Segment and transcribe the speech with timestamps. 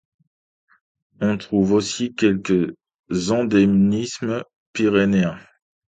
[1.19, 2.73] On trouve aussi quelques
[3.29, 4.43] endémismes
[4.73, 5.37] pyrénéens.